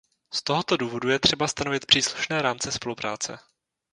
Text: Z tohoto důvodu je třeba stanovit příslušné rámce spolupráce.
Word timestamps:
Z 0.33 0.43
tohoto 0.43 0.77
důvodu 0.77 1.09
je 1.09 1.19
třeba 1.19 1.47
stanovit 1.47 1.85
příslušné 1.85 2.41
rámce 2.41 2.71
spolupráce. 2.71 3.39